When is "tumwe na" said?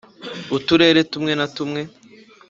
1.11-1.45